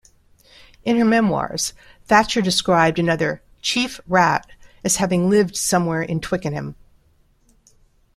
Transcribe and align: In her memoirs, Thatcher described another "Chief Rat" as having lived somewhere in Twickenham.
In 0.83 0.97
her 0.97 1.05
memoirs, 1.05 1.73
Thatcher 2.05 2.41
described 2.41 2.97
another 2.97 3.43
"Chief 3.61 4.01
Rat" 4.07 4.47
as 4.83 4.95
having 4.95 5.29
lived 5.29 5.55
somewhere 5.55 6.01
in 6.01 6.19
Twickenham. 6.19 6.73